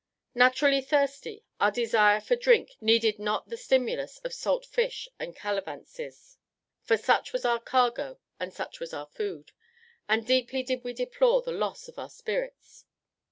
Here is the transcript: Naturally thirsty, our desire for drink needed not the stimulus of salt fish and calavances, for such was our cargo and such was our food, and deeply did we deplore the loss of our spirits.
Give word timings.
Naturally 0.33 0.81
thirsty, 0.81 1.43
our 1.59 1.69
desire 1.69 2.19
for 2.19 2.35
drink 2.35 2.71
needed 2.81 3.19
not 3.19 3.49
the 3.49 3.55
stimulus 3.55 4.17
of 4.23 4.33
salt 4.33 4.65
fish 4.65 5.07
and 5.19 5.35
calavances, 5.35 6.39
for 6.81 6.97
such 6.97 7.31
was 7.31 7.45
our 7.45 7.59
cargo 7.59 8.17
and 8.39 8.51
such 8.51 8.79
was 8.79 8.95
our 8.95 9.05
food, 9.05 9.51
and 10.09 10.25
deeply 10.25 10.63
did 10.63 10.83
we 10.83 10.93
deplore 10.93 11.43
the 11.43 11.51
loss 11.51 11.87
of 11.87 11.99
our 11.99 12.09
spirits. 12.09 12.83